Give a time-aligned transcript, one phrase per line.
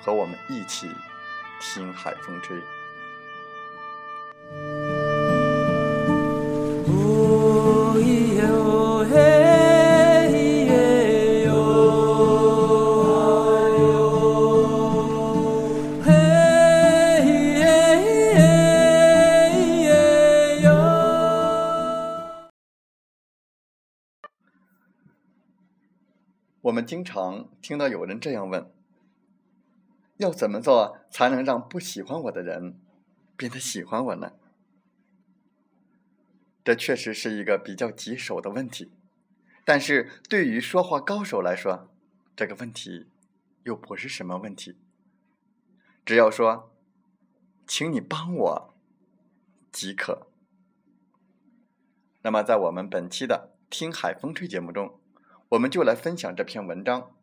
[0.00, 0.88] 和我们一起
[1.60, 2.60] 听海风吹。
[26.62, 28.79] 我们经常听到有人这样问。
[30.20, 32.78] 要怎么做才能让不喜欢我的人
[33.38, 34.32] 变得喜欢我呢？
[36.62, 38.92] 这确实是一个比较棘手的问题，
[39.64, 41.90] 但是对于说话高手来说，
[42.36, 43.08] 这个问题
[43.64, 44.76] 又不是什么问题。
[46.04, 46.70] 只要说
[47.66, 48.74] “请你帮我”
[49.72, 50.26] 即可。
[52.20, 55.00] 那么，在我们本期的《听海风吹》节目中，
[55.50, 57.16] 我们就来分享这篇文章，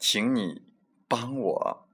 [0.00, 0.62] 请你
[1.06, 1.89] 帮我。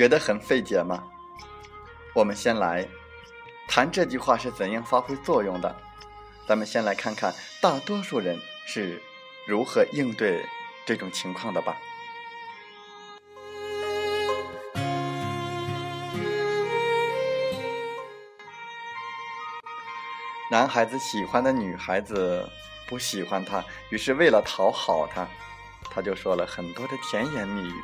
[0.00, 1.04] 觉得很费解吗？
[2.14, 2.88] 我们先来
[3.68, 5.76] 谈这句话是怎样发挥作用的。
[6.48, 9.02] 咱们先来看看大多数人是
[9.46, 10.42] 如何应对
[10.86, 11.76] 这种情况的吧。
[20.50, 22.48] 男孩子喜欢的女孩子
[22.88, 25.28] 不喜欢他，于是为了讨好他，
[25.90, 27.74] 他就说了很多的甜言蜜语。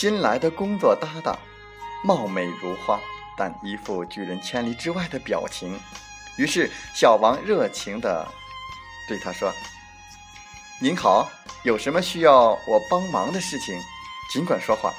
[0.00, 1.38] 新来的工作搭档，
[2.02, 2.98] 貌美如花，
[3.36, 5.78] 但一副拒人千里之外的表情。
[6.38, 8.26] 于是小王热情地
[9.06, 9.52] 对他说
[10.80, 11.28] ：“您好，
[11.64, 13.78] 有什么需要我帮忙的事情，
[14.32, 14.90] 尽管说话。”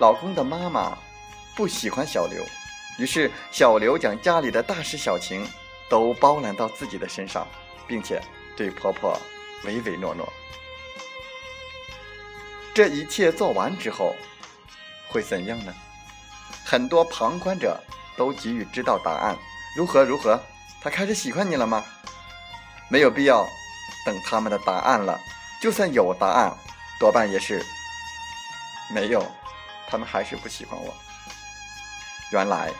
[0.00, 0.96] 老公的妈妈
[1.54, 2.42] 不喜欢小刘，
[2.98, 5.46] 于是小刘将家里的大事小情
[5.90, 7.46] 都包揽到自己的身上，
[7.86, 8.22] 并且
[8.56, 9.20] 对婆婆
[9.64, 10.26] 唯唯诺诺。
[12.74, 14.16] 这一切做完之后，
[15.08, 15.72] 会怎样呢？
[16.64, 17.80] 很多旁观者
[18.16, 19.38] 都急于知道答案，
[19.76, 20.40] 如何如何？
[20.82, 21.84] 他开始喜欢你了吗？
[22.88, 23.46] 没有必要
[24.04, 25.18] 等他们的答案了。
[25.62, 26.52] 就算有答案，
[26.98, 27.64] 多半也是
[28.92, 29.24] 没有，
[29.86, 30.92] 他们还是不喜欢我。
[32.32, 32.72] 原来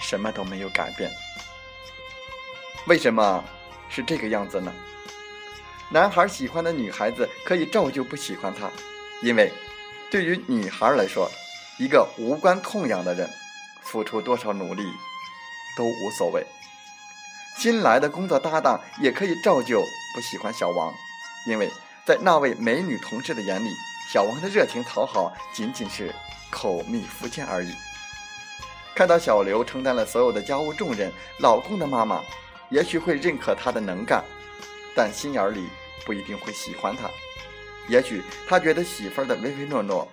[0.00, 1.08] 什么都没有改变。
[2.88, 3.44] 为什么
[3.88, 4.72] 是这个样子呢？
[5.88, 8.68] 男孩喜欢的女孩子可以照旧不喜欢他。
[9.24, 9.50] 因为，
[10.10, 11.30] 对于女孩来说，
[11.78, 13.26] 一个无关痛痒的人，
[13.80, 14.84] 付出多少努力
[15.78, 16.44] 都无所谓。
[17.56, 19.82] 新来的工作搭档也可以照旧
[20.14, 20.92] 不喜欢小王，
[21.46, 21.72] 因为
[22.04, 23.70] 在那位美女同事的眼里，
[24.12, 26.14] 小王的热情讨好仅仅是
[26.50, 27.72] 口蜜腹剑而已。
[28.94, 32.22] 看到小刘承担了所有的家务重任，老公的妈妈
[32.68, 34.22] 也许会认可他的能干，
[34.94, 35.66] 但心眼里
[36.04, 37.08] 不一定会喜欢他。
[37.88, 40.08] 也许他觉得媳妇儿的唯唯诺诺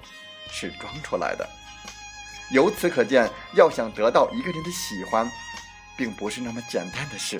[0.49, 1.47] 是装出来的。
[2.51, 5.29] 由此可见，要想得到一个人的喜欢，
[5.95, 7.39] 并不是那么简单的事。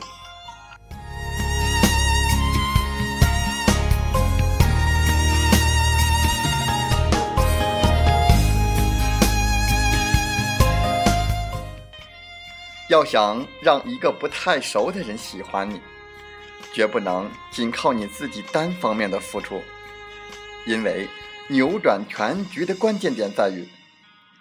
[12.87, 15.81] 要想让一个不太熟的人喜欢你，
[16.73, 19.61] 绝不能仅靠你自己单方面的付出，
[20.65, 21.09] 因为
[21.49, 23.67] 扭转全局的关键点在于，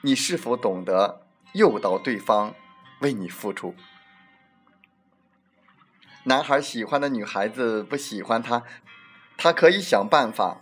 [0.02, 2.54] 你是否懂得诱导对方
[3.00, 3.74] 为你付出。
[6.24, 8.62] 男孩喜欢的女孩子不喜欢他，
[9.38, 10.60] 他可以想办法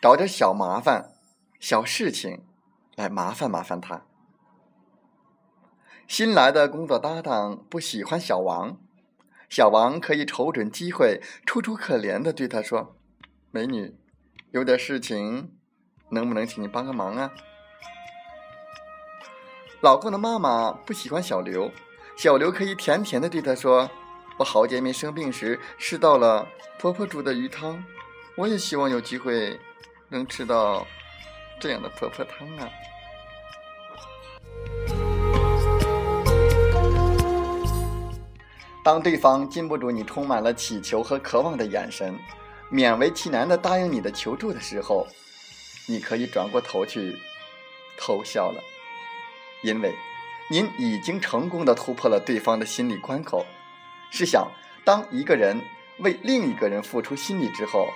[0.00, 1.12] 找点小麻烦、
[1.58, 2.44] 小事情
[2.94, 4.02] 来麻烦麻烦他。
[6.06, 8.76] 新来的工作搭档不喜欢小王，
[9.48, 12.94] 小王可以瞅准机会，楚楚可怜的对他说
[13.50, 13.96] ：“美女，
[14.52, 15.50] 有点事情，
[16.10, 17.32] 能不能请你帮个忙啊？”
[19.80, 21.70] 老公的妈妈不喜欢小刘，
[22.16, 23.90] 小刘可以甜甜的对他说
[24.38, 26.46] ：“我好姐妹生病时吃到了
[26.78, 27.82] 婆婆煮的鱼汤，
[28.36, 29.58] 我也希望有机会
[30.08, 30.86] 能吃到
[31.58, 32.68] 这样的婆婆汤啊。”
[38.84, 42.14] 当对方禁不住你充满了乞求和渴望的眼神，
[42.72, 45.06] 勉为其难的答应你的求助的时候，
[45.86, 47.14] 你可以转过头去
[47.98, 48.62] 偷笑了，
[49.62, 49.94] 因为
[50.48, 53.44] 您已经成功的突破了对方的心理关口。
[54.10, 54.50] 试想，
[54.84, 55.60] 当一个人
[55.98, 57.88] 为另一个人付出心力之后，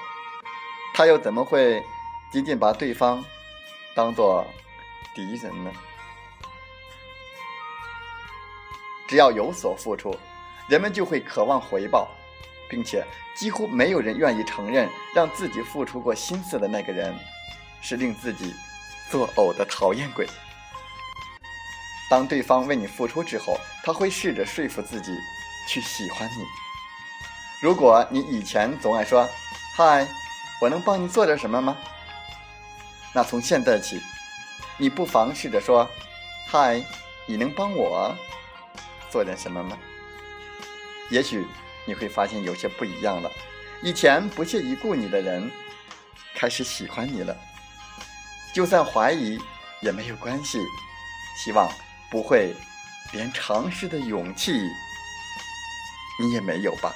[0.93, 1.83] 他又怎么会
[2.31, 3.25] 仅仅把对方
[3.95, 4.47] 当做
[5.15, 5.73] 敌人呢？
[9.09, 10.15] 只要有所付出。
[10.69, 12.11] 人们就会渴望回报，
[12.69, 13.05] 并且
[13.37, 17.15] 几乎没有人愿意承认，让自己付出过心思的那个人
[17.81, 18.55] 是令自己
[19.11, 20.29] 作呕的讨厌鬼。
[22.09, 25.13] 当对方为你付出之后，他会试着说服自己
[25.69, 26.45] 去喜欢你。
[27.61, 29.29] 如果你以前总爱说
[29.77, 30.07] “嗨，
[30.61, 31.77] 我能帮你做点什么吗？”
[33.13, 34.01] 那从现在起，
[34.77, 35.89] 你不妨试着说
[36.47, 36.81] “嗨，
[37.27, 38.15] 你能帮我
[39.11, 39.77] 做点什么吗？”
[41.11, 41.47] 也许
[41.87, 43.31] 你会发现有些不一样了。
[43.83, 45.51] 以前不屑一顾你的人，
[46.35, 47.37] 开始喜欢你了。
[48.53, 49.39] 就算怀疑
[49.81, 50.59] 也没有关系，
[51.43, 51.71] 希望
[52.11, 52.55] 不会
[53.13, 54.53] 连尝试的勇气
[56.21, 56.95] 你也没有吧。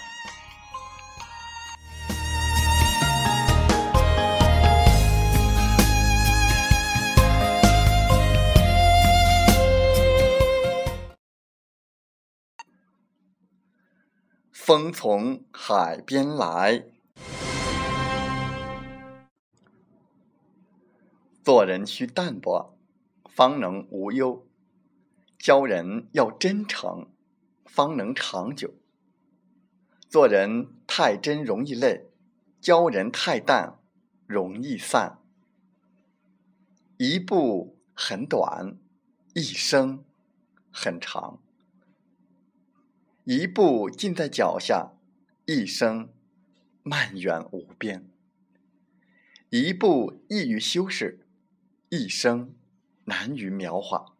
[14.62, 16.84] 风从海边来，
[21.42, 22.78] 做人需淡泊，
[23.24, 24.44] 方能无忧；
[25.38, 27.08] 交人要真诚，
[27.64, 28.74] 方能长久。
[30.08, 32.10] 做人太真容易累，
[32.60, 33.78] 交人太淡
[34.26, 35.18] 容易散。
[36.98, 38.76] 一步很短，
[39.35, 40.04] 一生
[40.70, 41.40] 很长。
[43.24, 44.92] 一步近在脚下，
[45.44, 46.08] 一生
[46.82, 48.00] 漫远无边；
[49.50, 51.26] 一步易于修饰，
[51.90, 52.54] 一生
[53.04, 54.14] 难于描画；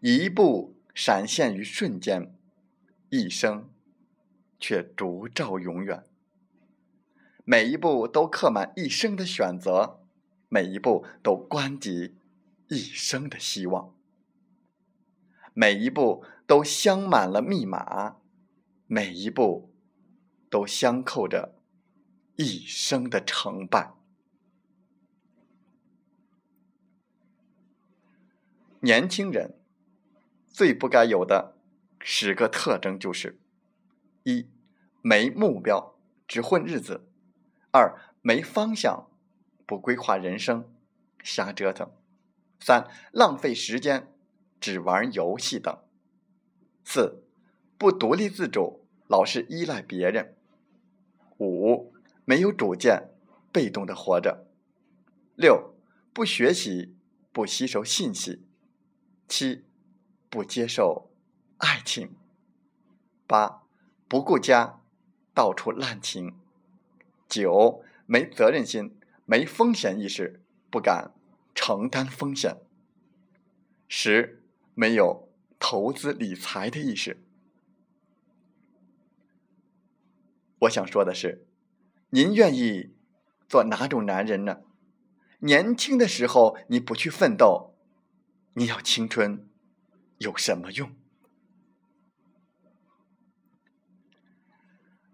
[0.00, 2.34] 一步闪现于瞬间，
[3.10, 3.68] 一生
[4.58, 6.02] 却烛照永远。
[7.44, 10.00] 每一步都刻满一生的选择，
[10.48, 12.16] 每一步都关及
[12.68, 13.94] 一生的希望。
[15.52, 18.16] 每一步都镶满了密码，
[18.86, 19.70] 每一步
[20.48, 21.54] 都相扣着
[22.36, 23.92] 一生的成败。
[28.80, 29.60] 年轻人
[30.46, 31.58] 最不该有的
[32.00, 33.38] 十个特征就是：
[34.22, 34.48] 一、
[35.02, 37.02] 没目标，只混日子；
[37.72, 39.10] 二、没方向，
[39.66, 40.74] 不规划人生，
[41.22, 41.88] 瞎折腾；
[42.58, 44.14] 三、浪费时间。
[44.60, 45.78] 只玩游戏等。
[46.90, 47.22] 四，
[47.76, 50.34] 不独立自主，老是依赖别人。
[51.36, 51.92] 五，
[52.24, 53.10] 没有主见，
[53.52, 54.46] 被动的活着。
[55.36, 55.74] 六，
[56.14, 56.96] 不学习，
[57.30, 58.42] 不吸收信息。
[59.28, 59.66] 七，
[60.30, 61.10] 不接受
[61.58, 62.16] 爱情。
[63.26, 63.64] 八，
[64.08, 64.80] 不顾家，
[65.34, 66.38] 到处滥情。
[67.28, 70.40] 九，没责任心，没风险意识，
[70.70, 71.12] 不敢
[71.54, 72.56] 承担风险。
[73.88, 74.42] 十。
[74.74, 75.27] 没有
[75.58, 77.24] 投资理财的意识。
[80.60, 81.46] 我想说的是，
[82.10, 82.96] 您愿意
[83.48, 84.62] 做哪种男人呢？
[85.40, 87.76] 年轻的时候你不去奋斗，
[88.54, 89.48] 你要青春
[90.18, 90.90] 有什么用？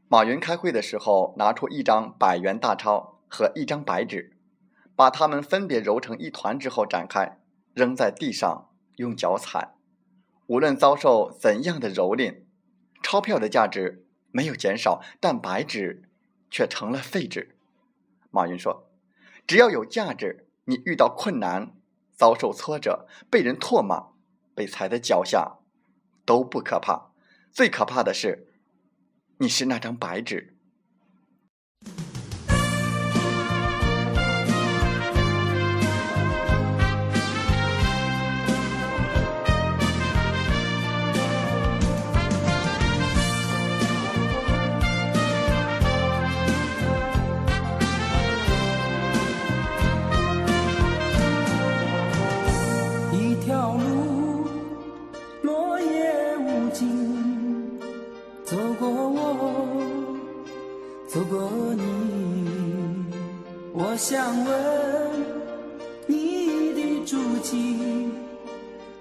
[0.09, 4.39] 马云开会的时候，拿出一张百元大钞和一张白纸，
[4.97, 7.41] 把它们分别揉成一团之后展开，
[7.75, 9.74] 扔在地上，用脚踩。
[10.55, 12.43] 无论遭受怎样的蹂躏，
[13.03, 16.05] 钞票的价值没有减少，但白纸
[16.49, 17.57] 却成了废纸。
[18.31, 18.89] 马云说
[19.49, 21.75] ：“只要有价值，你遇到困难、
[22.13, 24.11] 遭受挫折、被人唾骂、
[24.55, 25.59] 被踩在脚下，
[26.25, 27.11] 都不可怕。
[27.51, 28.47] 最可怕的是。”
[29.39, 30.54] 你是那张白纸。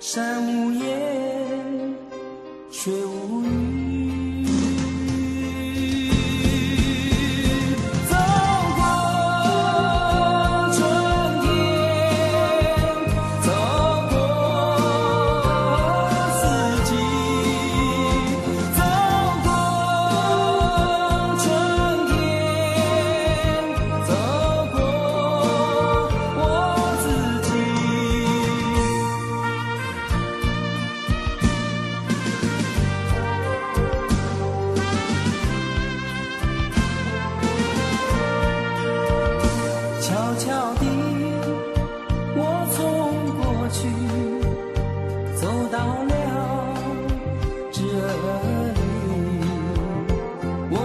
[0.05, 1.95] 山无言，
[2.69, 3.42] 水无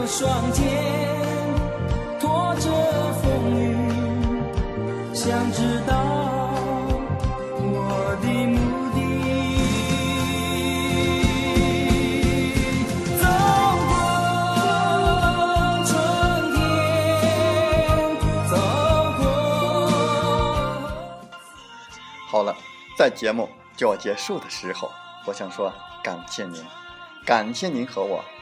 [0.09, 0.65] 双肩
[2.19, 2.71] 拖着
[3.21, 3.77] 风雨，
[5.15, 5.93] 想知道
[7.61, 8.57] 我的目
[8.95, 8.99] 的。
[13.21, 13.23] 走
[13.87, 13.93] 过
[15.85, 15.87] 春
[16.57, 16.59] 天，
[18.49, 18.53] 走
[19.19, 19.23] 过。
[22.31, 22.57] 好了，
[22.97, 23.47] 在节目
[23.77, 24.91] 就要结束的时候，
[25.27, 25.71] 我想说
[26.03, 26.65] 感谢您，
[27.27, 28.25] 感谢您和我